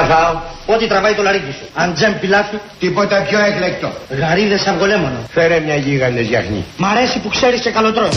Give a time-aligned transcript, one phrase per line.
[0.00, 0.34] να φάω.
[0.66, 1.66] Ό,τι τραβάει το λαρίκι σου.
[1.74, 3.88] Αντζέμ πιλάφι, Τίποτα πιο έκλεκτο.
[4.20, 5.18] γαρίδες αυγολέμονο.
[5.30, 6.64] Φέρε μια γίγαντες γιαχνή.
[6.76, 8.08] Μ' αρέσει που ξέρεις και καλοτρώει.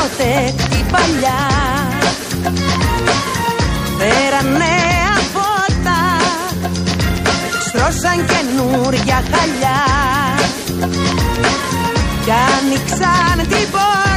[0.00, 1.40] Στη δισκοτέκ, την παλιά
[3.98, 6.00] Φέραν νέα φώτα
[7.66, 9.80] Στρώσαν καινούρια χαλιά.
[12.24, 14.09] Κι άνοιξαν την πόρτα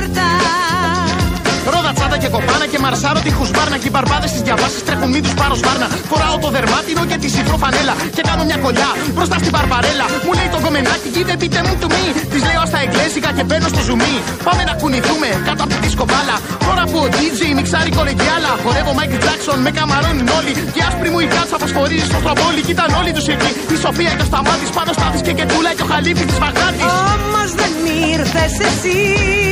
[1.94, 5.20] Ρόδα τσάντα και κοπάνα και μαρσάρω τη χουσμπάρνα και οι μπαρμπάδες της διαβάσει τρέχουν μη
[5.26, 5.88] του πάρω σπάρνα.
[6.10, 10.06] Φοράω το δερμάτινο και τη σιφρό φανέλα και κάνω μια κολλιά μπροστά στην μπαρμπαρέλα.
[10.26, 12.06] Μου λέει το κομμενάκι, give πείτε μου του μη.
[12.32, 14.16] Της λέω στα εγγλέζικα και μπαίνω στο ζουμί.
[14.48, 16.36] Πάμε να κουνηθούμε κάτω από τη δίσκο μπάλα.
[16.68, 18.52] Τώρα που ο DJ μιξάρει κολεγιάλα.
[18.64, 20.54] Χορεύω Michael Jackson με καμαρώνουν όλοι.
[20.76, 22.62] Και άσπρη μου η κάτσα φωσφορίζει στο στραβόλι.
[22.68, 23.50] Κοίταν όλοι τους εκεί.
[23.74, 26.84] Η Σοφία και ο Σταμάτης πάνω στάδι και κετούλα και ο Χαλίφη της Βαγδάτης.
[27.14, 27.74] Όμως δεν
[28.14, 29.43] ήρθες εσύ Το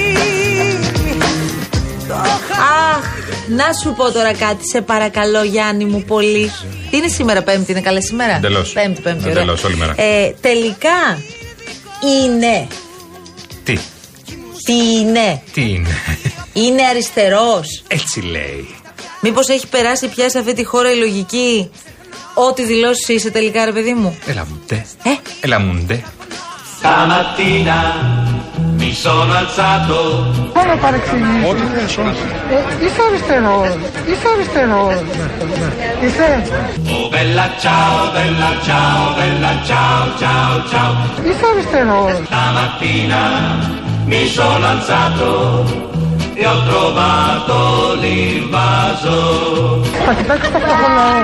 [2.16, 3.04] Αχ,
[3.48, 6.52] να σου πω τώρα κάτι, σε παρακαλώ Γιάννη μου πολύ.
[6.90, 8.36] Τι είναι σήμερα, Πέμπτη, είναι καλή σήμερα.
[8.36, 8.72] Εντελώς.
[8.72, 9.42] Πέμπτη, Πέμπτη, ωραία.
[9.42, 9.94] Εντελώς, όλη μέρα.
[9.98, 11.22] Ε, τελικά
[12.24, 12.68] είναι.
[13.64, 13.78] Τι,
[14.66, 15.90] Τι είναι; τι είναι;
[16.54, 17.84] Είναι αριστερός.
[17.88, 18.76] Έτσι λέει.
[19.22, 21.70] Μήπως έχει περάσει πια σε αυτή τη χώρα η λογική.
[22.34, 24.18] Ό,τι δηλώσεις είσαι τελικά, ρε παιδί μου.
[24.28, 24.86] Έλα μου ντε.
[25.04, 25.10] Ε,
[25.42, 26.04] Έλα μου ντε.
[26.84, 27.78] Stamattina
[28.92, 29.98] mi sono alzato
[30.54, 31.46] Πάμε παρεξηγήσει.
[31.50, 32.26] Ό,τι θες, όχι.
[32.84, 33.70] Είσαι αριστερός.
[34.10, 34.98] Είσαι αριστερός.
[36.06, 36.30] Είσαι.
[36.96, 40.92] Oh bella ciao, bella ciao, bella ciao, ciao, ciao
[41.28, 42.14] Είσαι αριστερός.
[42.30, 43.22] Stamattina
[44.12, 45.30] mi sono alzato
[46.42, 47.58] e ho trovato
[48.02, 49.18] l'invaso
[50.06, 51.22] Θα κοιτάξεις το προχωλαό.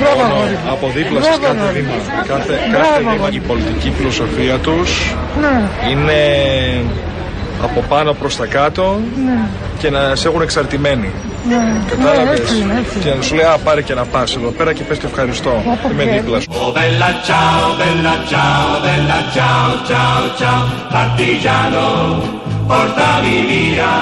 [0.00, 0.70] Μπράβο, αγόρι μου.
[0.74, 1.94] Από δίπλα σας Μπράβο, κάθε αγόρι βήμα.
[1.94, 2.24] μου.
[2.32, 3.10] Κάθε, Μπράβο, κάθε βήμα.
[3.12, 3.46] αγόρι Η μου.
[3.46, 4.90] πολιτική φιλοσοφία τους
[5.40, 5.54] Ναι,
[5.90, 6.20] είναι
[7.62, 9.00] από πάνω προς τα κάτω
[9.78, 11.10] και να σε έχουν εξαρτημένοι.
[11.48, 11.54] ναι.
[11.56, 12.38] Ναι, Κατάλαβες.
[12.40, 12.98] έτσι είναι, έτσι.
[12.98, 15.62] Και να σου λέει, α, πάρε και να πας εδώ πέρα και πες και ευχαριστώ.
[15.92, 16.46] Είμαι και- δίπλα σου.
[16.52, 20.60] Oh bella ciao, bella ciao, bella ciao, ciao, ciao
[20.94, 21.86] Partigiano,
[22.70, 23.92] portami via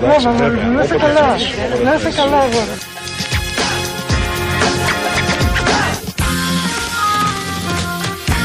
[0.00, 0.72] Μπράβο, αγόρι μου.
[0.76, 1.26] Να είσαι καλά.
[1.84, 2.38] Να είσαι καλά,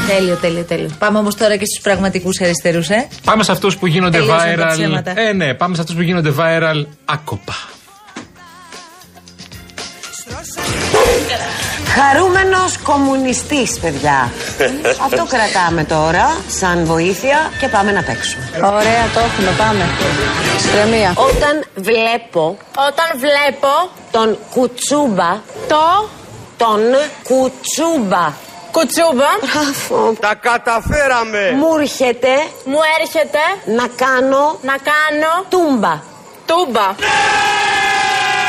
[0.06, 0.90] τέλειο, τέλειο, τέλειο.
[0.98, 3.08] Πάμε όμως τώρα και στους πραγματικούς αριστερούς, ε.
[3.24, 4.72] Πάμε σε αυτούς που γίνονται Τελείωσαν τα viral.
[4.72, 5.12] ψέματα.
[5.20, 7.54] Ε, ναι, πάμε σε αυτούς που γίνονται viral άκοπα.
[11.96, 14.32] Χαρούμενος κομμουνιστής, παιδιά.
[15.04, 18.44] Αυτό κρατάμε τώρα, σαν βοήθεια και πάμε να παίξουμε.
[18.56, 19.84] Ωραία, το έχουμε, πάμε.
[20.74, 21.12] Ηρεμία.
[21.14, 22.56] Όταν βλέπω
[22.88, 25.30] Όταν βλέπω τον κουτσούμπα,
[25.68, 26.08] το
[26.56, 26.80] τον
[27.22, 28.32] κουτσούμπα,
[28.72, 31.42] κουτσούμπα, μπράβο, Τα καταφέραμε.
[31.60, 32.32] μου έρχεται
[32.64, 33.42] μου έρχεται
[33.78, 35.94] να κάνω να κάνω τούμπα.
[36.50, 36.86] τούμπα.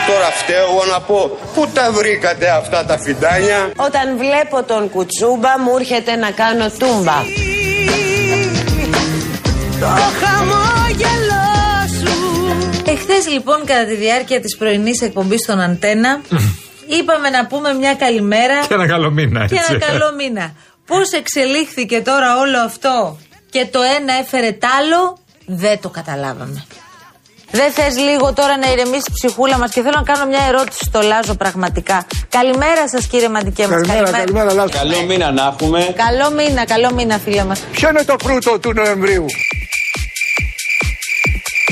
[0.07, 5.59] Τώρα φταίω εγώ να πω πού τα βρήκατε αυτά τα φιντάνια; Όταν βλέπω τον κουτσούμπα
[5.59, 7.17] μου έρχεται να κάνω τούμπα.
[9.79, 9.88] Το
[10.22, 11.44] χαμόγελο
[12.00, 12.16] σου
[12.91, 16.22] Εχθές λοιπόν, κατά τη διάρκεια της πρωινής εκπομπής στον Αντένα,
[16.85, 19.73] είπαμε να πούμε μια καλημέρα Και ένα καλό μήνα, και έτσι.
[19.73, 20.53] ένα καλό μήνα.
[20.85, 23.17] Πώς εξελίχθηκε τώρα όλο αυτό
[23.49, 26.66] και το ένα έφερε τ' άλλο, δεν το καταλάβαμε.
[27.51, 30.83] Δεν θες λίγο τώρα να ηρεμήσει η ψυχούλα μας και θέλω να κάνω μια ερώτηση
[30.83, 32.05] στο Λάζο πραγματικά.
[32.29, 33.88] Καλημέρα σας, κύριε Μαντικέ μας.
[33.88, 34.69] Καλημέρα, καλημέρα, Λάζο.
[34.69, 37.59] Καλό μήνα να έχουμε Καλό μήνα, καλό μήνα, φίλε μας.
[37.71, 39.25] Ποιο είναι το φρούτο του Νοεμβρίου;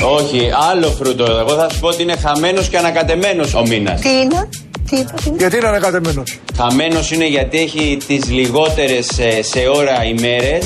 [0.04, 4.08] Όχι, άλλο φρούτο Εγώ θα σου πω ότι είναι χαμένος και ανακατεμένος ο μήνας Τι
[4.08, 4.48] είναι,
[4.94, 5.36] τι είπα, τι είναι.
[5.38, 6.38] Γιατί είναι ανακατεμένος.
[6.56, 10.64] Χαμένος είναι γιατί έχει τις λιγότερες ε, σε ώρα ημέρες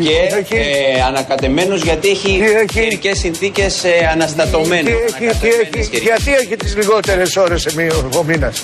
[0.00, 0.54] και Έχει-
[0.96, 4.84] ε, ανακατεμένος γιατί έχει Τι έχει; καιρικές συνθήκες ε, αναστατωμένες.
[4.84, 6.00] Τι έχει, τι Ανακατεμένες έχει, καιρικές.
[6.00, 8.62] γιατί έχει τις λιγότερες ώρες σε μία- ο μήνας;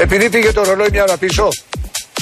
[0.00, 1.48] Επειδή πήγε το ρολόι μια ώρα πίσω;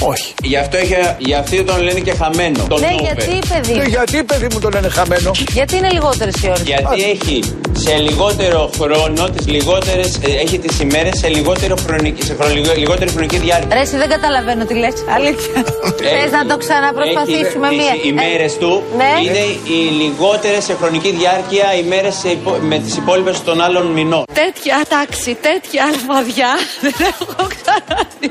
[0.02, 0.34] Όχι.
[0.42, 2.64] Γι' αυτό, έχει, γι' αυτό τον λένε και χαμένο.
[2.68, 3.02] Τον Ναι, over.
[3.02, 3.72] γιατί, παιδί.
[3.72, 6.62] Και γιατί παιδί μου το λένε χαμένο; Γιατί είναι λιγότερες οι ώρες.
[6.62, 7.40] Γιατί έχει
[7.72, 13.10] σε λιγότερο χρόνο, τις λιγότερες, ε, έχει τις ημέρες σε, λιγότερο χρονική, σε χρονικό- λιγότερη
[13.10, 13.74] χρονική διάρκεια.
[13.74, 14.92] Ρε, εσύ δεν καταλαβαίνω τι λες.
[15.14, 15.64] Αλήθεια.
[15.96, 17.92] Θες να το ξαναπροσπαθήσουμε Έχει μία.
[17.92, 19.12] τις ημέρες του ναι.
[19.24, 19.38] είναι
[19.72, 24.24] οι λιγότερες σε χρονική διάρκεια ημέρες σε υπο- με τις υπόλοιπες των άλλων μηνών.
[24.32, 26.48] Τέτοια τάξη, τέτοια αλφαδιά
[26.84, 28.30] δεν έχω ξαναδεί.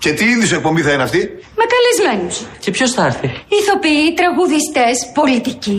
[0.00, 1.18] Και τι είδου εκπομπή θα είναι αυτή;
[1.58, 2.36] Με καλεσμένους.
[2.58, 3.26] Και ποιος θα έρθει;
[3.58, 5.76] Ηθοποιοί, τραγουδιστές, πολιτικοί.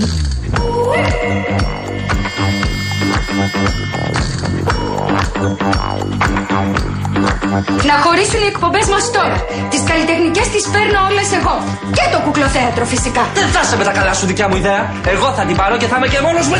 [7.89, 9.45] Να χωρίσουν οι εκπομπές μας τώρα.
[9.69, 11.55] Τις καλλιτεχνικές τις παίρνω όλες εγώ.
[11.97, 13.23] Και το κουκλοθέατρο φυσικά.
[13.33, 14.93] Δεν θα σε με τα καλά σου δικιά μου ιδέα.
[15.05, 16.55] Εγώ θα την πάρω και θα είμαι και μόνος μου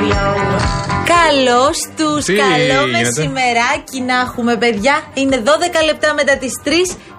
[0.00, 0.62] εντελώς.
[1.16, 4.94] Καλώς τους, Τι καλό γίνεται; μεσημεράκι να έχουμε, παιδιά.
[5.14, 6.70] Είναι 12 λεπτά μετά τις 3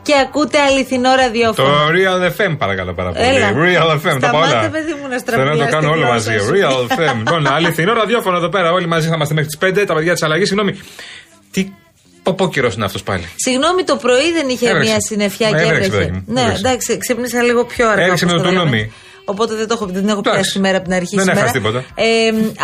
[0.01, 1.69] και ακούτε αληθινό Το ραδιόφωνο.
[1.95, 3.25] Real FM παρακαλώ πάρα πολύ.
[3.27, 3.47] Έλα.
[3.63, 4.69] Real FM, το πάω Σταμάτα, όλα.
[4.69, 6.45] παιδί μου, να Θέλω να το στραβγιάς κάνω τη όλο γλώσσα μαζί.
[6.45, 6.51] σου.
[6.53, 7.15] Real FM.
[7.17, 8.71] Λοιπόν, αληθινό ραδιόφωνο εδώ πέρα.
[8.71, 9.85] Όλοι μαζί θα είμαστε μέχρι τις 5.
[9.85, 10.47] Τα παιδιά της αλλαγής.
[10.47, 10.79] Συγγνώμη.
[11.51, 11.61] Τι
[12.23, 13.27] ποπόκυρο είναι αυτός πάλι.
[13.35, 14.89] Συγγνώμη, το πρωί δεν είχε Έβρεξε.
[14.89, 16.05] μια συννεφιά Μα και έβρεξε, έβρεχε.
[16.05, 16.67] παιδάκι μου, Ναι, έβρεξε.
[16.67, 18.03] εντάξει, ξύπνησα λίγο πιο αργά.
[18.03, 18.63] Έριξε όπως με το το λέμε.
[18.69, 18.91] τουλούμι.
[19.25, 20.39] Οπότε δεν, το έχω, δεν την έχω Εντάξει.
[20.39, 21.39] πιάσει σήμερα από την αρχή Δεν σήμερα.
[21.39, 21.79] έχασε τίποτα.
[21.95, 22.07] Ε,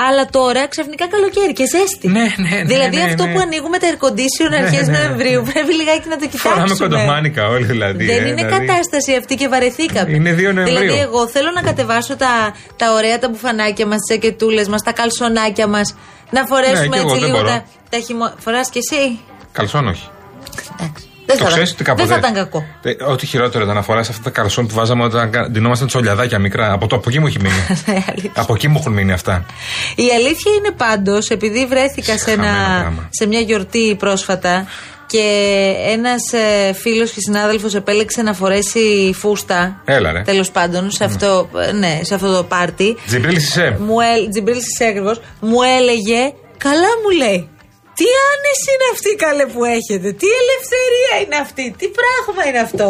[0.07, 2.07] αλλά τώρα ξαφνικά καλοκαίρι και ζέστη.
[2.07, 3.33] Ναι, ναι, ναι, δηλαδή ναι, αυτό ναι.
[3.33, 4.97] που ανοίγουμε τα air condition Ναι, αρχές ναι.
[4.97, 6.53] Νοεμβρίου πρέπει λιγάκι να το κοιτάξουμε.
[6.53, 8.05] Φοράμε κοντομάνικα όλοι δηλαδή.
[8.05, 8.65] Δεν ε, είναι δηλαδή.
[8.65, 10.11] κατάσταση αυτή και βαρεθήκαμε.
[10.15, 10.65] Είναι 2 Νοεμβρίου.
[10.65, 12.33] Δηλαδή, εγώ θέλω να κατεβάσω τα,
[12.75, 15.95] τα ωραία τα μπουφανάκια μας, τις εκετούλες μας, τα καλσονάκια μας.
[16.35, 17.49] Να φορέσουμε Ναι, και εγώ έτσι δεν λίγο μπορώ.
[17.49, 18.33] τα, τα χειμω...
[18.43, 19.19] Φοράς κι εσύ;
[19.57, 20.07] Καλσόν όχι.
[21.29, 22.07] Δεν το θα, ξέρεις ότι κάποτε.
[22.07, 22.63] δεν θα ήταν κακό.
[22.81, 26.39] Ε, Ό,τι χειρότερο ήταν να φοράς αυτά τα καλσόν που βάζαμε όταν κα- ντυνόμασταν τσολιαδάκια
[26.39, 26.71] μικρά.
[26.71, 27.65] Από, το, από εκεί μου έχει μείνει.
[28.41, 29.45] από εκεί μου έχουν μείνει αυτά.
[29.95, 33.07] Η αλήθεια είναι πάντως, επειδή βρέθηκα σε, ένα, Χαμένο πράγμα.
[33.09, 34.65] σε μια γιορτή πρόσφατα
[35.07, 35.21] και
[35.87, 39.81] ένας ε, φίλος και συνάδελφος επέλεξε να φορέσει φούστα.
[39.85, 40.21] Έλα, ρε.
[40.21, 42.97] Τέλος πάντων, σε αυτό, ε, ναι, σε αυτό το πάρτι.
[43.07, 43.77] Τζιμπρίλη είσαι.
[43.79, 47.49] Μου έλ, Τζιμπρίλ Σισέγρυβος, μου έλεγε, καλά μου λέει.
[47.97, 52.89] Τι άνεση είναι αυτή καλέ που έχετε, τι ελευθερία είναι αυτή, τι πράγμα είναι αυτό;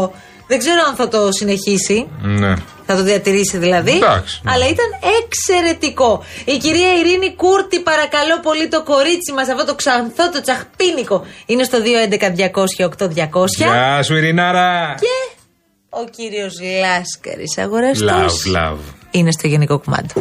[0.50, 2.54] Δεν ξέρω αν θα το συνεχίσει, Ναι.
[2.86, 3.92] θα το διατηρήσει δηλαδή.
[3.92, 4.52] Εντάξει, ναι.
[4.52, 4.90] Αλλά ήταν
[5.22, 6.24] εξαιρετικό.
[6.46, 11.64] Η κυρία Ειρήνη Κούρτη, παρακαλώ πολύ το κορίτσι μας, αυτό το ξανθό, το τσαχπίνικο, είναι
[11.64, 13.46] στο 211-200-8200.
[13.58, 14.96] Γεια σου, Ειρηνάρα.
[15.00, 15.38] Και
[15.90, 18.44] ο κύριος Λάσκαρης, αγοραστός.
[18.46, 18.78] Love, love.
[19.12, 20.14] Είναι στο γενικό κουμάντο.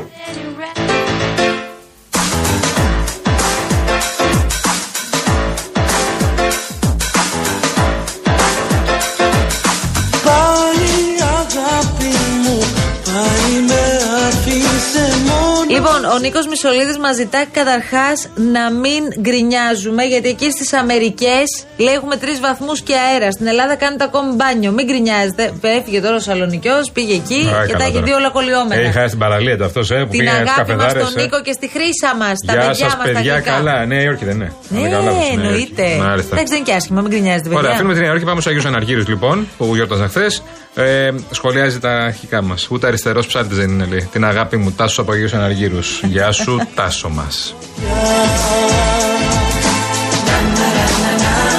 [16.17, 21.47] Ο Νίκος Μισολίδης μας ζητά καταρχάς να μην γκρινιάζουμε, γιατί εκεί στις Αμερικές
[21.77, 23.31] λέει έχουμε τρεις βαθμούς και αέρα.
[23.31, 24.71] Στην Ελλάδα κάνετε ακόμη μπάνιο.
[24.73, 25.53] Μην γκρινιάζετε.
[25.79, 28.05] Έφυγε τώρα ο Σαλονικιός, πήγε εκεί Α, και καλά τα έχει τώρα.
[28.07, 28.81] δει όλα κολλιόμενα.
[28.81, 31.23] Έχει χάσει την παραλία του αυτός, ε, που Την πήγε αγάπη μας καφεδάρες, στον ε.
[31.23, 32.35] Νίκο και στη χρήσα μας.
[32.47, 33.51] Τα Γεια παιδιά σας, μας τα παιδιά, γλυκά.
[33.51, 33.87] καλά.
[33.87, 34.53] Νέα Υόρκη δεν είναι.
[34.69, 35.33] Ναι, Είναι καλά, Νέα Υόρκη.
[35.35, 35.87] εννοείται.
[36.07, 36.33] Μάλιστα.
[36.35, 37.59] Εντάξει, δεν είναι και άσχημα, μην γκρινιάζετε, παιδιά.
[37.59, 40.43] Ωραία, αφήνουμε τη Νέα Υόρκη, πάμε στους Αγίου Αναργύρους λοιπόν, που γιόρταζαν χθες.
[40.79, 42.69] Ε, σχολιάζει τα αρχικά μας.
[42.71, 44.09] Ούτε αριστερός ψάρτη δεν είναι, λέει.
[44.13, 46.01] Την αγάπη μου, Τάσος από Αγίου Αναργύρους.
[46.07, 47.55] Γεια σου, Τάσο μας.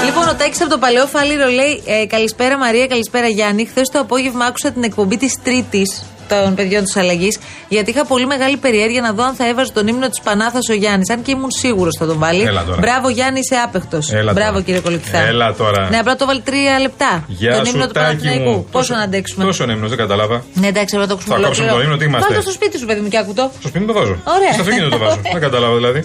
[0.05, 3.65] Λοιπόν, ο Τάκη από το παλαιό Φάληρο λέει ε, Καλησπέρα Μαρία, καλησπέρα Γιάννη.
[3.65, 8.25] Χθες το απόγευμα άκουσα την εκπομπή της Τρίτης των παιδιών της αλλαγής, γιατί είχα πολύ
[8.25, 11.09] μεγάλη περιέργεια να δω αν θα έβαζε τον ύμνο της Πανάθας ο Γιάννης.
[11.09, 12.41] Αν και ήμουν σίγουρος θα τον βάλει.
[12.43, 12.77] Έλα τώρα.
[12.79, 14.11] Μπράβο Γιάννη, είσαι άπεχτος.
[14.11, 14.63] Έλα Μπράβο τώρα.
[14.63, 15.17] κύριε Κολοκυθά.
[15.17, 15.87] Έλα τώρα.
[15.89, 17.23] Ναι, απλά το βάλει τρία λεπτά.
[17.27, 18.49] Γεια τον σου, ύμνο του Τάκη Παναθηναϊκού.
[18.51, 18.67] μου.
[18.71, 19.45] Πόσο να αντέξουμε.
[19.45, 20.43] Τόσο ύμνος, δεν κατάλαβα.
[20.53, 21.75] Ναι, εντάξει, πρέπει να το ακούσουμε Θα κόψουμε ολόκληρο.
[21.75, 23.51] το ύμνο, τι είμαστε; Βάλτε στο σπίτι σου, παιδί μου, και άκου το.
[23.59, 24.15] Στο σπίτι μου το βάζω.
[24.37, 24.51] Ωραία.
[24.53, 25.19] Στο αυτοκίνητο το βάζω.
[25.31, 26.01] δεν κατάλαβα δηλαδή.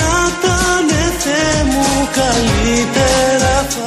[0.00, 2.55] Να πάνε Θεέ μου καλύτερα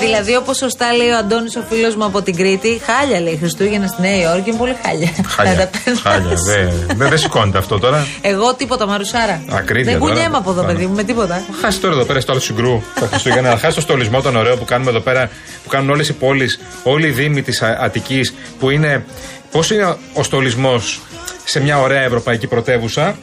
[0.09, 3.87] Δηλαδή, όπως σωστά λέει ο Αντώνης, ο φίλος μου από την Κρήτη, χάλια λέει Χριστούγεννα
[3.87, 5.09] στη Νέα Υόρκη, είναι πολύ χάλια.
[5.23, 5.55] Να Χάλια.
[5.57, 6.01] τα παίρνεις.
[6.01, 6.35] Χάλια.
[6.35, 8.07] Δεν δεν- δεν σηκώνεται αυτό τώρα.
[8.21, 9.41] Εγώ τίποτα, Μαρουσάρα.
[9.49, 10.13] Ακρίβεια Δεν τώρα.
[10.13, 10.73] κουνιέμαι από εδώ, Πάνω.
[10.73, 11.41] παιδί μου, με τίποτα.
[11.61, 13.49] Χάσει τώρα εδώ πέρα στο άλλο συγκρού τα Χριστούγεννα.
[13.49, 15.29] Να χάσει το στολισμό τον ωραίο που κάνουμε εδώ πέρα,
[15.63, 19.05] που κάνουν όλες οι πόλεις, όλοι οι δήμοι της Αττικής, που είναι.
[19.51, 20.99] Πώς είναι ο στολισμός
[21.43, 23.15] σε μια ωραία ευρωπαϊκή πρωτεύουσα, Ε,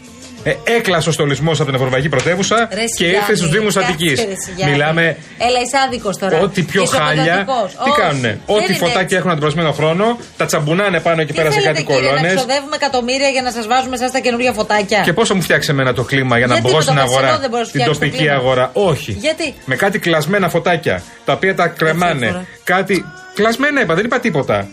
[0.65, 4.19] έκλασε ο στολισμός από την Ευρωπαϊκή Πρωτεύουσα Ρε, και ήρθε στους Γιάννη, Δήμους κάτσε, Αττικής.
[4.21, 4.75] ρε, Γιάννη.
[4.75, 5.03] Μιλάμε
[5.39, 6.39] Έλα, είσαι άδικος τώρα.
[6.41, 7.23] Ό,τι πιο Είσαι χάλια.
[7.41, 7.71] αποδοτικός.
[7.85, 8.29] Τι Όχι, κάνουνε.
[8.47, 9.17] δεν Ό,τι είναι φωτάκια έτσι.
[9.17, 12.35] έχουν αντιπροσμένο χρόνο, τα τσαμπουνάνε πάνω εκεί Τι πέρα σε θέλετε, κάτι κύριε, Να κολόνες.
[12.35, 15.93] ξοδεύουμε εκατομμύρια για να σας βάζουμε εσάς τα καινούργια φωτάκια; Και πόσο μου φτιάξεις εμένα
[15.95, 17.81] το κλίμα για να Γιατί μπω με το στην χασινό αγορά, δεν μπορείς να την
[17.81, 19.13] φτιάξεις το τοπική κλίμα; αγορά; Όχι.
[19.13, 22.27] Γιατί; Με κάτι κλασμένα φωτάκια, τα οποία τα κρεμάνε.
[22.27, 22.45] φορά.
[22.65, 23.05] Κάτι.
[23.35, 24.69] Κλασμένα είπα, δεν είπα τίποτα.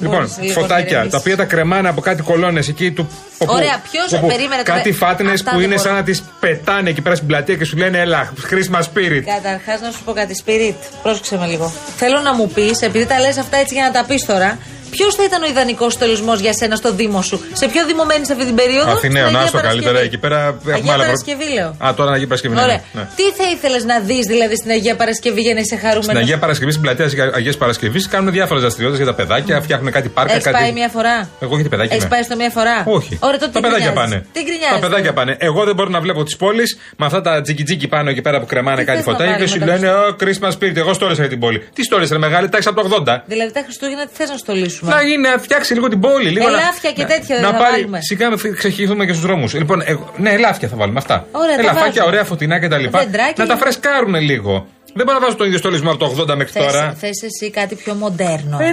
[0.00, 1.10] Λοιπόν, Μπορείς λίγο να φωτάκια ηρεμήσεις.
[1.12, 3.08] τα οποία τα κρεμάνε από κάτι κολόνες εκεί του.
[3.38, 4.76] όπου- Ωραία, ποιος- όπου περίμενε τώρα.
[4.78, 5.96] Κάτι φάτνε Αυτά που δεν είναι σαν μπορώ.
[5.96, 9.22] να τις πετάνε εκεί πέρα στην πλατεία και σου λένε Ελά, Christmas spirit.
[9.34, 10.74] Καταρχάς, να σου πω κάτι, Spirit.
[11.02, 11.72] Πρόσεξε με λίγο.
[11.96, 14.58] Θέλω να μου πεις, επειδή τα λες αυτά έτσι για να τα πεις τώρα,
[14.90, 18.30] ποιος θα ήταν ο ιδανικός στολισμός για σένα στο Δήμο σου; Σε ποιο Δήμο μένεις
[18.30, 19.92] αυτή την περίοδο, Αθηναίο, Στην να Αγία στο καλύτερα.
[19.92, 20.06] Παρασκευή.
[20.06, 21.70] Εκεί πέρα έχουμε Αγία άλλα προ- Παρασκευή, λέω.
[21.86, 22.54] Α, τώρα Αγία Παρασκευή.
[22.54, 22.80] ναι, Ωραία.
[22.92, 23.08] ναι, ναι.
[23.18, 26.38] Τι θα ήθελες να δεις δηλαδή στην Αγία Παρασκευή για να είσαι χαρούμενος; Στην Αγία
[26.38, 30.32] Παρασκευή, στην πλατεία Αγία Παρασκευής κάνουν διάφορες δραστηριότητες για τα παιδάκια, φτιάχνουν κάτι πάρκα.
[30.32, 30.56] Έχεις κάτι...
[30.58, 33.18] πάει μία φορά; Εγώ γιατί παιδάκια Έχεις είμαι; πάει στο μία φορά; Όχι.
[33.20, 34.26] Ωραία, τότε τα τι παιδάκια γκρινιάζεις; πάνε.
[34.34, 35.36] Τι γκρινιάζεις; Τα παιδάκια τώρα; πάνε.
[35.48, 38.46] Εγώ δεν μπορώ να βλέπω τις πόλεις με αυτά τα τζικιτζίκι πάνω εκεί πέρα που
[38.46, 40.76] κρεμάνε Τι κάτι θες να φωτάκια και πάρει σου μετά λένε Ω, Christmas spirit.
[40.76, 41.58] Εγώ στόλισα για την πόλη.
[41.74, 43.22] Τι στόλισα, ρε μεγάλη, τάξη από το 80.
[43.26, 44.36] Δηλαδή τα Χριστούγεννα τι θες να
[44.78, 45.02] στολίσουμε.
[45.02, 46.28] Να γίνει, να φτιάξει λίγο την πόλη.
[46.30, 47.72] Λίγο να- Ελάφια και να- τέτοια δεν Να θα πάρει.
[47.74, 47.98] βάλουμε.
[48.00, 49.54] Σιγά με ξεχυθούμε και στους δρόμους.
[49.54, 51.26] Λοιπόν, εγώ- ναι, ελάφια θα βάλουμε αυτά.
[51.32, 52.04] Ωραία, τα Ελαφάκια, βάζουμε.
[52.06, 52.84] ωραία φωτεινά κτλ.
[52.88, 53.34] Δεντράκια.
[53.36, 54.66] Να τα φρεσκάρουν λίγο.
[54.94, 56.94] Δεν μπορώ να βάζω τον ίδιο στολισμό από το 80 μέχρι Θες, τώρα.
[56.98, 58.58] θες εσύ κάτι πιο μοντέρνο.
[58.60, 58.70] Ε, ναι.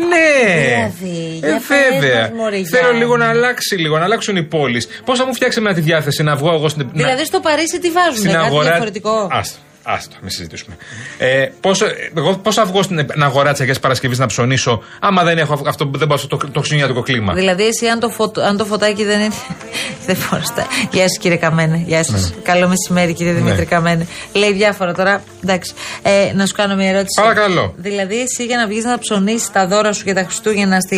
[0.66, 2.22] Δηλαδή, ε, για πες βέβαια.
[2.22, 2.98] μας, μωρέ, Θέλω Γιάννη.
[3.00, 4.88] λίγο να αλλάξει λίγο, να αλλάξουν οι πόλεις.
[5.06, 6.90] Πώς θα μου φτιάξει εμένα τη διάθεση να βγω εγώ στην.
[6.94, 8.66] Δηλαδή να, στο Παρίσι τι βάζουν, στην κάτι αγορά.
[8.70, 10.76] διαφορετικό; Άστο, άστο, μην συζητήσουμε.
[11.18, 11.86] Ε, πόσο,
[12.18, 15.90] εγώ πώς θα βγω στην αγορά τη Αγία Παρασκευής να ψωνίσω, άμα δεν έχω αυτό,
[15.96, 19.04] δεν πάω στο το, το χριστουγεννιάτικο κλίμα; Δηλαδή, εσύ, αν το, φωτ, αν το φωτάκι
[19.06, 19.34] δεν είναι.
[20.08, 21.84] δεν μπορώ να στα- Γεια σας, κύριε Καμένε.
[21.86, 22.30] Γεια σας.
[22.30, 22.42] Ναι.
[22.42, 24.08] Καλό μεσημέρι, κύριε Δημήτρη Καμένε.
[24.34, 25.24] Λέει διάφορα τώρα.
[25.44, 25.74] Εντάξει.
[26.02, 27.22] Ε, να σου κάνω μια ερώτηση.
[27.22, 27.74] Παρακαλώ.
[27.78, 30.96] Δηλαδή, εσύ για να βγεις να ψωνίσεις τα δώρα σου για τα Χριστούγεννα στη.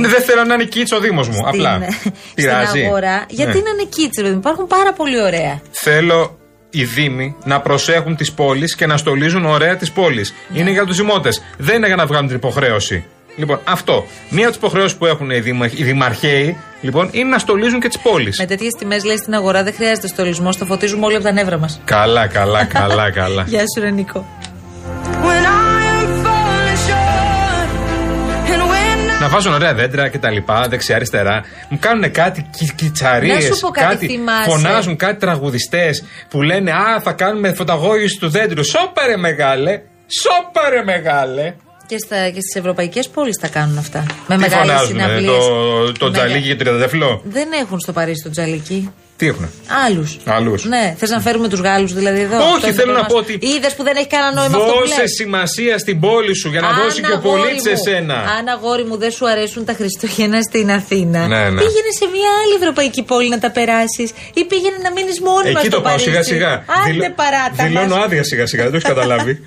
[0.00, 1.42] Ναι, δεν θέλω να είναι κίτσο ο Δήμος μου.
[1.46, 1.80] Απλά.
[1.98, 2.66] στην, Πειράζει.
[2.68, 3.24] στην αγορά.
[3.28, 3.62] Γιατί Ναι.
[3.64, 5.60] να είναι κίτσι, παιδί μου; Υπάρχουν πάρα πολύ ωραία.
[5.70, 6.38] Θέλω
[6.70, 10.34] οι Δήμοι να προσέχουν τις πόλεις και να στολίζουν ωραία τις πόλεις.
[10.52, 11.42] Είναι για τους δημότες.
[11.58, 13.04] Δεν είναι για να βγάλουν την υποχρέωση.
[13.36, 14.06] Λοιπόν, αυτό.
[14.30, 15.66] Μία από τις υποχρεώσεις που έχουν οι, δημα...
[15.66, 18.38] οι δημαρχαίοι λοιπόν, είναι να στολίζουν και τις πόλεις.
[18.38, 20.50] Με τέτοιες τιμές, λέει στην αγορά, δεν χρειάζεται στολισμό.
[20.58, 21.80] Το φωτίζουμε όλοι από τα νεύρα μας.
[21.84, 23.44] Καλά, καλά, καλά, καλά.
[23.48, 23.90] Γεια σου, ρε
[29.30, 31.44] βάζουν ωραία δέντρα και τα λοιπά, δεξιά-αριστερά.
[31.68, 33.34] Μου κάνουν κάτι κυτσαρίε.
[33.34, 34.50] Να σου πω κάτι, θυμάσαι.
[34.50, 38.64] Φωνάζουν κάτι τραγουδιστές που λένε Α, θα κάνουμε φωταγώγηση του δέντρου.
[38.64, 39.82] Σόπαρε μεγάλε!
[40.22, 41.54] Σόπαρε μεγάλε!
[41.90, 44.00] Και, στα, και στις ευρωπαϊκές πόλεις τα κάνουν αυτά.
[44.28, 45.44] Με Τι μεγάλες φωνάζουν, ε, συναυλίες.
[45.44, 48.92] το, το τζαλίκι και το τριανταφυλλό; Δεν έχουν στο Παρίσι το τζαλίκι.
[49.16, 49.50] Τι έχουν.
[49.86, 50.18] Άλλους.
[50.24, 50.64] Άλλους.
[50.64, 52.36] Ναι, θες να φέρουμε τους Γάλλους δηλαδή εδώ.
[52.36, 53.36] Όχι, Αυτό είναι θέλω το να πρόβλημα.
[53.38, 56.34] πω ότι- Είδες που δεν έχει κανένα νόημα αυτό που Δώσε λες; σημασία στην πόλη
[56.40, 58.14] σου για να Αν, δώσει και ο αγόρι πολίτης μου, εσένα.
[58.38, 61.60] Αν αγόρι μου δεν σου αρέσουν τα Χριστούγεννα στην Αθήνα, Ναι, ναι.
[61.62, 64.08] πήγαινε σε μια άλλη ευρωπαϊκή πόλη να τα περάσεις
[64.40, 66.08] ή πήγαινε να μείνεις μόνιμα Εκεί στο το πάω Παρίσι.
[66.08, 66.52] σιγά σιγά.
[66.76, 68.04] Άντε Δηλω- παράτα Δηλώνω μας.
[68.04, 69.34] άδεια σιγά σιγά, δεν το έχεις καταλάβει.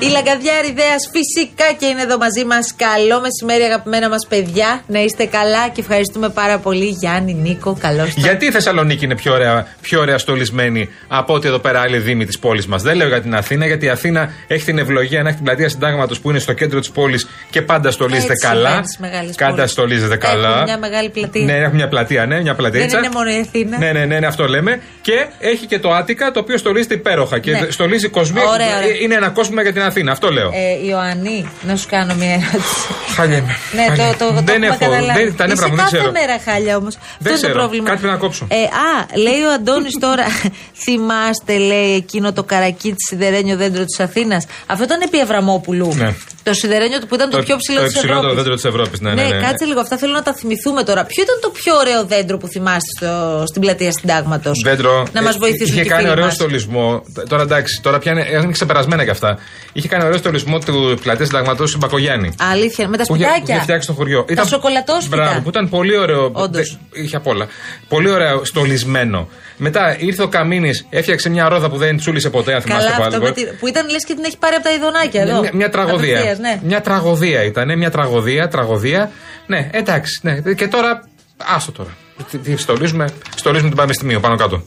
[0.00, 2.74] Η Λαγκαδιάρη Ιδέα φυσικά και είναι εδώ μαζί μας.
[2.76, 4.82] Καλό μεσημέρι, αγαπημένα μας παιδιά.
[4.86, 6.84] Να είστε καλά και ευχαριστούμε πάρα πολύ.
[6.84, 11.58] Γιάννη, Νίκο, καλώς Γιατί η Θεσσαλονίκη είναι πιο ωραία, πιο ωραία στολισμένη από ότι εδώ
[11.58, 14.64] πέρα άλλοι δήμοι της πόλης μας; Δεν λέω για την Αθήνα, γιατί η Αθήνα έχει
[14.64, 17.90] την ευλογία να έχει την πλατεία συντάγματος που είναι στο κέντρο της πόλης και πάντα
[17.90, 18.64] στολίζεται Έτσι καλά.
[18.68, 19.70] συμβαίνει στις μεγάλες Πάντα πόλεις.
[19.70, 20.48] στολίζεται καλά.
[20.48, 21.44] Έχουν μια μεγάλη πλατεία.
[21.44, 22.86] Ναι, έχουμε μια πλατεία, ναι, μια πλατεία.
[22.86, 23.78] Δεν είναι μόνο η Αθήνα.
[23.78, 24.80] Ναι, ναι, ναι, ναι, αυτό λέμε.
[25.00, 27.38] Και έχει και το Άτικα, το οποίο στολίζεται υπέροχα.
[27.38, 27.66] Και Ναι.
[27.70, 28.42] στολίζει κοσμία.
[28.48, 28.96] Ωραία, ωραία.
[29.02, 30.50] Είναι ένα κόσμο για την Αθήνα, αυτό λέω.
[30.54, 32.86] Ε, Ιωαννή, να σου κάνω μια ερώτηση.
[33.16, 33.56] Χάλια είμαι.
[33.74, 34.14] Ναι, το, Χάλια.
[34.18, 34.92] το, το, δεν έχουμε έχω.
[34.94, 35.22] καταλάβει.
[35.24, 36.12] Δεν, τα νεύρα Είσαι μου δεν κάθε ξέρω.
[36.12, 36.94] μέρα χάλια όμως.
[36.96, 37.52] Αυτό είναι το ξέρω.
[37.58, 37.88] πρόβλημα.
[37.88, 38.46] Κάτι πρέπει να κόψω.
[38.50, 40.24] Ε, α, λέει ο Αντώνης τώρα,
[40.84, 44.46] θυμάστε, λέει εκείνο το καρακί της σιδερένιο δέντρο της Αθήνας.
[44.66, 45.94] Αυτό ήταν επί Αβραμόπουλου.
[45.96, 46.14] Ναι.
[46.42, 48.36] Το σιδερένιο του που ήταν το, πιο ψηλό το της υψηλότερο Ευρώπης.
[48.42, 49.00] δέντρο της Ευρώπης.
[49.00, 49.40] Ναι, ναι, ναι, ναι.
[49.46, 49.80] κάτσε λίγο.
[49.80, 51.04] Αυτά θέλω να τα θυμηθούμε τώρα.
[51.04, 55.06] Ποιο ήταν το πιο ωραίο δέντρο που θυμάστε στο, στην πλατεία Συντάγματος; Δέντρο.
[55.12, 56.34] Να μας ε, βοηθήσουν Είχε και οι κάνει φίλοι ωραίο μας.
[56.34, 57.02] στολισμό.
[57.28, 59.38] Τώρα εντάξει, τώρα πια είναι, είναι ξεπερασμένα κι αυτά.
[59.78, 62.32] Είχε κάνει ωραίο στολισμό του πλατεία συνταγματός στην Μπακογιάννη.
[62.52, 63.62] Αλήθεια, με τα Που είχε, που είχε σπιτάκια.
[63.62, 64.24] φτιάξει στο χωριό.
[64.34, 65.16] Τα σοκολατόσφυτα.
[65.16, 66.30] Μπράβο, που ήταν πολύ ωραίο.
[66.32, 66.78] Όντως.
[66.90, 67.46] Δε- είχε απ' όλα.
[67.88, 69.28] Πολύ ωραίο στολισμένο.
[69.56, 73.18] Μετά ήρθε ο Καμίνης, έφτιαξε μια ρόδα που δεν τσούλησε ποτέ, αν θυμάστε Καλά, αυτό
[73.18, 73.24] πάλι.
[73.24, 75.40] με τη- που ήταν λες και την έχει πάρει από τα ειδονάκια εδώ.
[75.40, 76.12] Μια, μια τραγωδία.
[76.18, 76.60] Απευθείας, ναι.
[76.64, 77.78] Μια τραγωδία ήταν.
[77.78, 79.10] Μια τραγωδία, τραγωδία.
[79.46, 80.20] Ναι, εντάξει.
[80.22, 80.40] Ναι.
[80.54, 81.08] Και τώρα.
[81.54, 81.90] Άστο τώρα.
[82.30, 84.62] Τι, τι στολίζουμε, στολίζουμε την Πανεπιστημίου πάνω κάτω.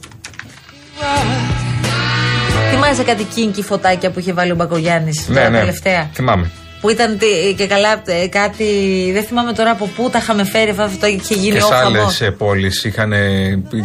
[2.94, 5.58] Θυμάσαι κάτι κίνκι φωτάκια που είχε βάλει ο Μπακογιάννης Ναι, τώρα ναι.
[5.58, 6.50] τελευταία; Θυμάμαι.
[6.80, 8.64] Που ήταν τι- και καλά ε, κάτι.
[9.12, 11.62] Δεν θυμάμαι τώρα από πού τα είχαμε φέρει αυτά τα φωτάκια και είχε γίνει Και
[11.62, 12.36] ο σε άλλες χαμός.
[12.38, 13.12] πόλεις είχαν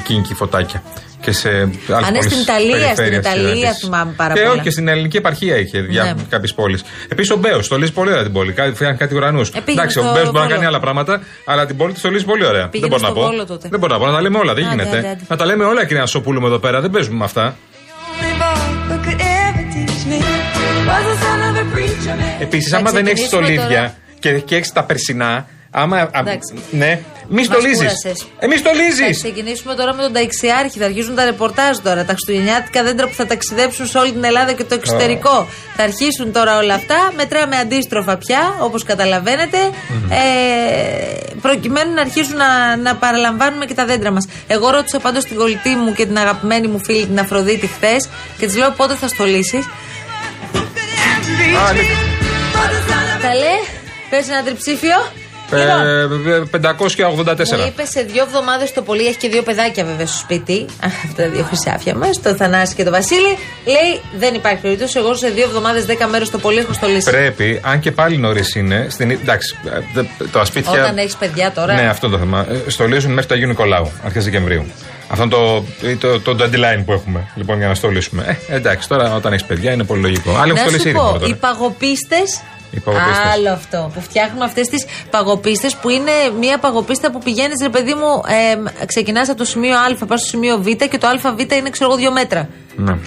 [0.04, 0.84] κίνκι φωτάκια.
[0.86, 4.52] Και και σε άλλες Αν είναι στην Ιταλία, στην Ιταλία θυμάμαι πάρα και πολλά.
[4.54, 6.14] όχι, και στην ελληνική επαρχία είχε για Ναι.
[6.30, 6.84] κάποιες πόλεις.
[7.08, 8.52] Επίσης ο Μπέος στολίζει πολύ ωραία την πόλη.
[8.52, 9.50] Κα- Φτιάχνει κάτι ουρανούς.
[9.50, 10.54] πήγαινε Εντάξει, στο ο Μπέος μπορεί να Βόλο.
[10.54, 12.62] κάνει άλλα πράγματα, αλλά την πόλη τη στολίζει πολύ ωραία.
[12.62, 13.26] δεν Πήγαινε μπορώ να στο πω.
[13.28, 13.68] Βόλο τότε.
[13.72, 14.06] Δεν μπορώ να πω.
[14.06, 14.98] Να τα λέμε όλα, δεν Άντε, γίνεται.
[14.98, 15.22] άντε, άντε.
[15.28, 16.82] Να τα λέμε όλα, κυρία Σοπούλου, εδώ πέρα.
[16.82, 17.56] Δεν παίζουμε με αυτά.
[22.40, 25.98] Επίσης, άμα Θα δεν έχεις ξεκινήσουμε στολίδια και, και έχεις τα περσινά, άμα.
[25.98, 26.54] α- Εντάξει.
[26.72, 27.78] ναι, μη Μας στολίζεις.
[27.78, 28.28] κούρασες.
[28.40, 29.18] Εμεί Θα στολίζεις.
[29.22, 30.80] ξεκινήσουμε τώρα με τον Ταξιάρχη.
[30.80, 32.02] Θα αρχίσουν τα ρεπορτάζ τώρα.
[32.06, 35.48] Τα χριστουγεννιάτικα δέντρα που θα ταξιδέψουν σε όλη την Ελλάδα και το εξωτερικό.
[35.76, 37.12] Θα αρχίσουν τώρα όλα αυτά.
[37.16, 39.58] Μετράμε αντίστροφα πια, όπως καταλαβαίνετε.
[40.10, 44.26] Ε, προκειμένου να αρχίσουν να, να παραλαμβάνουμε και τα δέντρα μας.
[44.48, 48.46] Εγώ ρώτησα πάντως την κολλητή μου και την αγαπημένη μου φίλη την Αφροδίτη χθες και
[48.46, 49.66] της λέω πότε θα στολίσεις;
[53.22, 53.56] Καλέ,
[54.10, 54.96] πες ένα τριψήφιο.
[55.52, 55.88] Λοιπόν,
[56.28, 57.58] Ε, 584.
[57.58, 60.66] μου είπες σε δύο εβδομάδες το πολύ, έχει και δύο παιδάκια βέβαια στο σπίτι.
[60.84, 63.38] Αυτά τα δύο χρυσάφια μας, το Θανάση και το Βασίλη.
[63.66, 65.00] Λέει δεν υπάρχει περίπτωση.
[65.00, 67.10] Εγώ σε δύο εβδομάδες, δέκα μέρες το πολύ έχω στολίσει.
[67.12, 70.72] Πρέπει, αν και πάλι νωρίς είναι, στην, εντάξει, ε, δε- τα σπίτια.
[70.72, 71.74] Όταν έχεις παιδιά τώρα.
[71.74, 72.46] Ναι, αυτό είναι το θέμα.
[72.68, 74.66] Ε, Στολίζουν μέχρι το Αγίου Νικολάου, αρχές Δεκεμβρίου.
[75.10, 75.64] Αυτό είναι το,
[76.00, 78.38] το, το, το deadline που έχουμε, λοιπόν, για να στολίσουμε.
[78.50, 80.30] Ε, εντάξει, τώρα όταν έχεις παιδιά είναι πολύ λογικό.
[80.32, 81.32] Άλλοι έχουν να στολίσει σου ήδη πω, μόνο τώρα.
[81.32, 82.16] οι παγοπίστε.
[82.72, 83.34] Οι παγοπίστες.
[83.34, 83.92] Άλλο αυτό.
[83.94, 88.86] Που φτιάχνουμε αυτές τις παγοπίστε που είναι μια παγοπίστα που πηγαίνεις, ρε παιδί μου, ε,
[88.86, 92.00] ξεκινάς από το σημείο Α, πας στο σημείο Β και το ΑΒ είναι, ξέρω εγώ,
[92.00, 92.50] δύο μέτρα.
[92.76, 92.98] Ναι.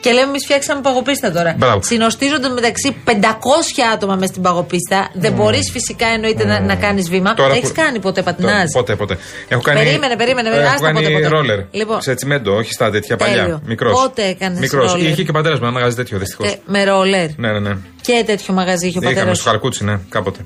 [0.00, 1.54] Και λέμε, εμείς φτιάξαμε παγοπίστα τώρα.
[1.58, 1.82] Μπράβο.
[1.82, 3.10] Συνοστίζονται μεταξύ 500
[3.94, 5.10] άτομα μες στην παγοπίστα.
[5.14, 7.34] Δεν μπορείς φυσικά εννοείται να, να κάνεις βήμα.
[7.34, 8.70] Τώρα Έχεις που- κάνει ποτέ πατινάζ.
[8.72, 9.18] Ποτέ, ποτέ.
[9.48, 11.28] Έχω κάνει, Περίμενε, περίμενε, ε, Έχω άστα κάνει ποτέ, ποτέ.
[11.28, 11.58] ρόλερ.
[11.70, 12.00] Λοιπόν.
[12.00, 13.36] Σε τσιμέντο, όχι στα τέτοια Τέλειο.
[13.42, 13.60] παλιά.
[13.64, 14.00] Μικρός.
[14.00, 14.92] Πότε έκανες Μικρός.
[14.92, 16.46] ρόλερ; Είχε και ο πατέρας μου ένα μαγαζί τέτοιο, δυστυχώς.
[16.52, 17.26] Ε, με ρόλερ.
[17.36, 17.76] Ναι, ναι, ναι.
[18.00, 19.40] Και τέτοιο μαγαζί είχε ο πατέρας Είχαμε σου.
[19.40, 20.40] στο Χαρκούτσι, ναι, κάποτε.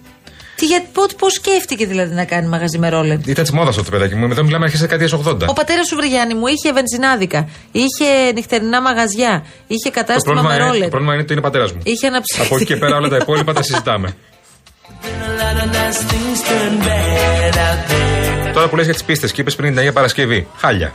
[0.65, 3.19] Τι, για, πώς, πώς σκέφτηκε δηλαδή να κάνει μαγαζί με ρόλερ.
[3.27, 4.29] Ήταν της μόδας αυτό το παιδάκι μου.
[4.31, 5.47] Εδώ μιλάμε αρχές δεκαετίας 80.
[5.47, 10.55] Ο πατέρας σου Βρυγιάννη μου είχε βενζινάδικα, είχε νυχτερινά μαγαζιά, είχε Το κατάστημα πρόβλημα, με
[10.55, 10.83] είναι, ρόλερ.
[10.83, 11.81] το πρόβλημα είναι ότι είναι πατέρας μου.
[11.83, 12.47] Είχε ένα ψυχή.
[12.47, 14.17] Από εκεί και πέρα όλα τα υπόλοιπα τα συζητάμε.
[18.53, 20.47] Τώρα που λες για τις πίστες και είπες πριν την Αγία Παρασκευή.
[20.57, 20.93] Χάλια.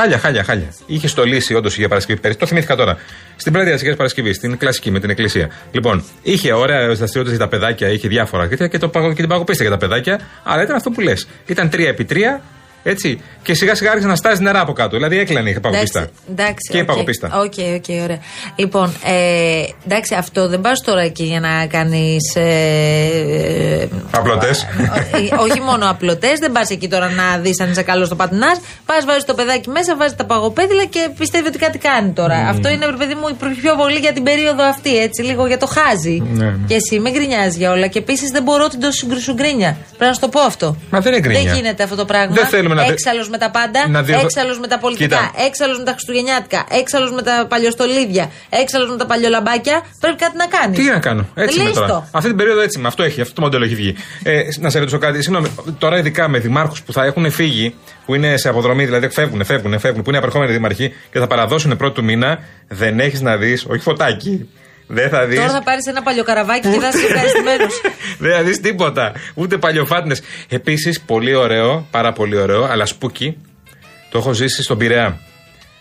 [0.00, 0.72] Χάλια, χάλια, χάλια.
[0.86, 2.38] Είχε στολίσει όντως η Αγία Παρασκευή πέρυσι.
[2.40, 2.98] Το θυμήθηκα τώρα.
[3.36, 5.50] Στην πλατεία της Αγίας Παρασκευής, στην κλασική με την εκκλησία.
[5.72, 9.28] Λοιπόν, είχε ωραία δραστηριότητες για τα παιδάκια, είχε διάφορα και, και, το, παγω- και την
[9.28, 10.20] παγωπίστα για τα παιδάκια.
[10.42, 11.28] Αλλά ήταν αυτό που λες.
[11.46, 12.40] Ήταν 3 επί 3
[12.82, 13.20] έτσι.
[13.42, 14.96] Και σιγά σιγά άρχισε να στάζει νερά από κάτω.
[14.96, 15.98] Δηλαδή έκλαιγε η παγωπίστα.
[16.00, 16.86] Εντάξει, εντάξει, Και η οκ.
[16.86, 17.26] παγωπίστα.
[17.34, 18.18] Οκ, οκ, ωραία.
[18.56, 22.34] Λοιπόν, ε, εντάξει, αυτό δεν πας τώρα εκεί για να κάνεις.
[22.34, 24.62] Ε, Απλωτές.
[24.62, 28.60] ε, όχι μόνο απλωτές, δεν πας εκεί τώρα να δεις αν είσαι καλός στο πατινάς.
[28.86, 32.36] Πας, βάζεις το παιδάκι μέσα, βάζεις τα παγοπέδιλα και πιστεύει ότι κάτι κάνει τώρα.
[32.48, 35.66] Αυτό είναι, ρε παιδί μου, πιο πολύ για την περίοδο αυτή, έτσι, λίγο για το
[35.66, 36.22] χάζι.
[36.32, 36.54] Ναι, ναι.
[36.66, 37.86] Και εσύ με γκρινιάζει για όλα.
[37.86, 39.76] Και επίσης δεν μπορώ την τόση γκρινιά.
[39.88, 40.76] Πρέπει να σου το πω αυτό.
[40.90, 41.42] Μα δεν είναι γκρινιά.
[41.42, 42.34] Δεν γίνεται αυτό το πράγμα.
[42.34, 45.44] Δεν θέλουμε να δε- Έξαλλος με τα πάντα, να διορθω- έξαλλος με τα πολιτικά, Κοίτα.
[45.46, 49.82] έξαλλος με τα χριστουγεννιάτικα, έξαλλος με τα παλιοστολίδια, έξαλλος με τα παλιολαμπάκια.
[50.00, 50.78] Πρέπει κάτι να κάνεις.
[50.78, 51.28] Τι να κάνω.
[51.34, 51.86] Έτσι είμαι Λύς τώρα.
[51.88, 52.04] το.
[52.12, 52.88] Αυτή την περίοδο έτσι είμαι.
[52.88, 53.20] Αυτό έχει.
[53.20, 53.94] Αυτό το μοντέλο έχει βγει.
[54.22, 55.22] Ε, να σε ρωτήσω κάτι.
[55.22, 55.48] Συγγνώμη.
[55.78, 57.74] Τώρα, ειδικά με δημάρχους που θα έχουν φύγει,
[58.06, 61.76] που είναι σε αποδρομή, δηλαδή φεύγουν, φεύγουν, φεύγουν, που είναι απερχόμενοι δήμαρχοι και θα παραδώσουν
[61.76, 64.48] πρώτου του μήνα, δεν έχεις να δεις, όχι φωτάκι.
[64.92, 65.38] Δεν θα δεις.
[65.38, 67.80] Τώρα θα πάρεις ένα παλιοκαραβάκι και θα είσαι ευχαριστημένος.
[68.18, 69.12] Δεν θα δεις τίποτα.
[69.34, 70.16] Ούτε παλιοφάτνε.
[70.48, 73.36] Επίσης, πολύ ωραίο, πάρα πολύ ωραίο, αλλά σπούκι.
[74.10, 75.18] Το έχω ζήσει στον Πειραιά.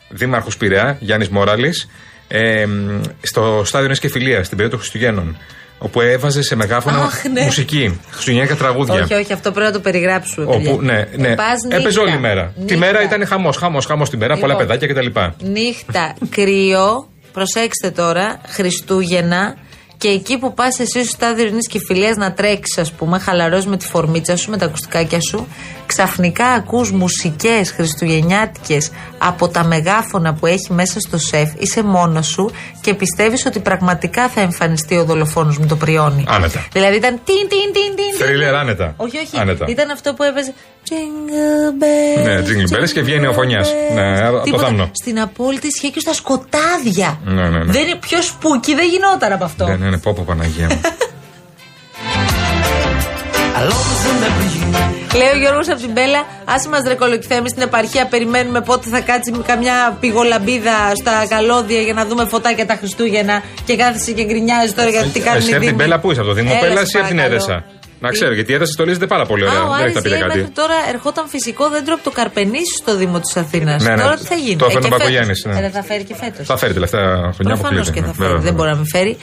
[0.09, 1.89] Δήμαρχος Πειραιά, Γιάννης Μόραλης,
[2.27, 5.37] ε, μ, στο στάδιο Νέας Κεφυλία, στην περίοδο των Χριστουγέννων.
[5.81, 7.41] Όπου έβαζε σε μεγάφωνο Αχ, ναι.
[7.41, 8.93] μουσική, χριστουγεννιάτικα τραγούδια.
[9.03, 10.45] όχι, όχι, αυτό πρέπει να το περιγράψουμε.
[10.45, 10.71] παιδιά.
[10.71, 11.35] Όπου, ναι, ναι.
[11.35, 12.01] Πας Έπαιζε νύχτα.
[12.01, 12.51] όλη μέρα.
[12.55, 12.77] Τη Νύχτα.
[12.77, 14.67] μέρα ήταν χαμός, χαμός, χαμός τη μέρα, πολλά Λοιπόν.
[14.67, 15.19] παιδάκια κτλ.
[15.49, 19.55] Νύχτα, κρύο, προσέξτε τώρα, Χριστούγεννα.
[19.97, 23.65] Και εκεί που πας εσύ στο στάδιο ειρήνη και φιλία να τρέξεις, ας πούμε, χαλαρός
[23.65, 25.47] με τη φορμίτσα σου, με τα ακουστικάκια σου,
[25.85, 32.51] ξαφνικά ακούς μουσικές χριστουγεννιάτικες από τα μεγάφωνα που έχει μέσα στο σεφ, είσαι μόνος σου
[32.81, 36.23] και πιστεύεις ότι πραγματικά θα εμφανιστεί ο δολοφόνος με το πριόνι.
[36.27, 36.67] Άνετα.
[36.71, 38.27] Δηλαδή ήταν τιν, τιν, τιν, τιν.
[38.27, 38.93] Θρίλερ άνετα.
[38.97, 39.39] Όχι, όχι.
[39.39, 39.65] Άνετα.
[39.69, 40.53] Ήταν αυτό που έβαζε.
[40.89, 42.23] Jingle bells.
[42.23, 43.73] Ναι, jingle bells και βγαίνει ο Φωνιάς.
[43.93, 44.65] Ναι, από το Τίποτα.
[44.65, 44.89] θάμνο.
[44.93, 47.19] Στην απόλυτη ισχύ και στα σκοτάδια.
[47.25, 47.71] Ναι, ναι, ναι.
[47.71, 49.65] Δεν είναι πιο σπούκι, δεν γινόταν από αυτό.
[49.67, 50.81] Ναι, ναι, ναι, πω, πω, Παναγία μου.
[55.15, 58.05] Λέει ο Γιώργος από την Μπέλα, άσε μας ρεκολοκυθέμει στην επαρχία.
[58.05, 63.43] Περιμένουμε πότε θα κάτσει με καμιά πηγολαμπίδα στα καλώδια για να δούμε φωτάκια τα Χριστούγεννα.
[63.65, 65.83] Και κάθεσαι και γκρινιάζει τώρα γιατί τι κάνουν Εσύ οι από την Δήμοι.
[65.83, 67.63] Μπέλα πού είσαι, από το Δήμο Έλα, Πέλλα σε ή από την παρακαλώ.
[68.01, 68.07] Έδεσα.
[68.07, 69.59] Να ξέρω, γιατί η ένταση στολίζεται πάρα πολύ ωραία.
[69.59, 70.37] Α, ο Δεν έχει Άρης να πείτε λέει κάτι.
[70.37, 73.83] μέχρι τώρα ερχόταν φυσικό δέντρο από το Καρπενήσι στο Δήμο της Αθήνας.
[73.83, 74.01] Ναι, ναι.
[74.01, 75.59] Τώρα τι θα γίνει; Το έφερε και ο Μπακογιάννης, φέτος.
[75.59, 75.65] ναι.
[75.65, 76.45] Ε, δεν θα φέρει και φέτος.
[76.45, 77.01] Θα φέρει τελευταία
[77.35, 77.99] χρονιά που Προφανώς κλείται.
[77.99, 78.13] και θα ναι.
[78.13, 78.27] φέρει.
[78.33, 78.73] Βέβαια, Δεν μπορεί βέβαια.
[78.73, 79.13] να μην φέρει.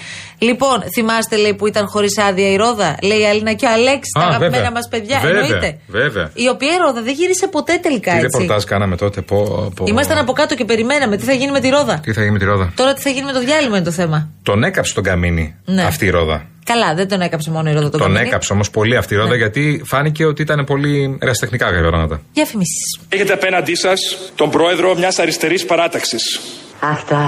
[0.48, 2.96] Λοιπόν, θυμάστε λέει που ήταν χωρίς άδεια η Ρόδα.
[3.02, 4.70] Λέει η Αλίνα και ο Αλέξης, τα Α, αγαπημένα βέβαια.
[4.70, 5.18] μας παιδιά.
[5.20, 5.78] Βέβαια, Εννοείται.
[5.86, 6.30] βέβαια.
[6.34, 8.26] Η οποία η Ρόδα δεν γύρισε ποτέ τελικά Τι έτσι.
[8.38, 9.20] ρεπορτάζ κάναμε τότε.
[9.20, 9.38] Πω,
[9.76, 9.84] πω.
[9.88, 12.38] Ήμασταν από κάτω και περιμέναμε τι θα γίνει με τη Ρόδα; Τι θα γίνει με
[12.38, 14.28] τη ρόδα; Τώρα τι θα γίνει με το διάλειμμα είναι το θέμα.
[14.42, 15.82] Τον έκαψε τον καμίνι Ναι.
[15.84, 16.46] αυτή η ρόδα.
[16.66, 18.28] Καλά, δεν τον έκαψε μόνο η Ρόδα τον Τον Καμίνη.
[18.28, 22.20] έκαψε όμως πολύ αυτή η ρόδα γιατί φάνηκε ότι ήταν πολύ ερασιτεχνικά κάποια πράγματα.
[22.32, 23.00] Διαφημίσει.
[23.08, 23.98] Έχετε απέναντί σας
[24.34, 26.40] τον πρόεδρο μιας αριστερής παράταξης.
[26.80, 27.20] Αυτά.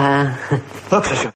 [0.91, 1.27] Δόξα σου.